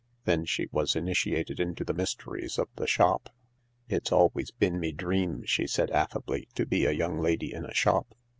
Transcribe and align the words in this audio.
Then 0.25 0.45
she 0.45 0.67
was 0.71 0.95
initiated 0.95 1.59
into 1.59 1.83
the 1.85 1.93
mysteries 1.93 2.57
of 2.57 2.69
the 2.75 2.87
shop." 2.87 3.29
It's 3.87 4.11
always 4.11 4.49
bin 4.49 4.79
me 4.79 4.91
dream," 4.91 5.43
she 5.45 5.67
said 5.67 5.91
affably, 5.91 6.47
"to 6.55 6.65
be 6.65 6.85
a 6.85 6.91
young 6.91 7.19
lady 7.19 7.53
in 7.53 7.65
a 7.65 7.73
shop. 7.75 8.15